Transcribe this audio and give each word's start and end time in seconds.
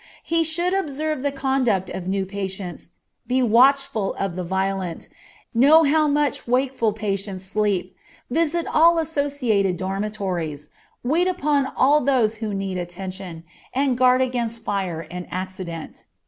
He 0.23 0.43
should 0.43 0.73
observe 0.73 1.21
the 1.21 1.31
conduct 1.31 1.87
of 1.91 2.07
new 2.07 2.25
patients, 2.25 2.89
be 3.27 3.43
watchful 3.43 4.15
of 4.15 4.35
the 4.35 4.43
violent, 4.43 5.09
know 5.53 5.83
how 5.83 6.07
much 6.07 6.47
wakeful 6.47 6.91
patients 6.91 7.45
sleep, 7.45 7.95
visit 8.27 8.65
all 8.65 8.97
associated 8.97 9.77
dormitories, 9.77 10.71
wait 11.03 11.27
upon 11.27 11.67
all 11.77 12.01
those 12.01 12.37
who 12.37 12.51
need 12.51 12.79
attention, 12.79 13.43
and 13.75 13.95
guard 13.95 14.21
against 14.23 14.63
fire 14.63 15.01
and 15.11 15.27
accident. 15.29 16.07